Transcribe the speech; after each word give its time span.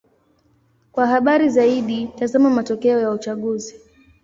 Kwa 0.91 1.07
habari 1.07 1.49
zaidi: 1.49 2.07
tazama 2.07 2.49
matokeo 2.49 2.99
ya 2.99 3.11
uchaguzi. 3.11 3.75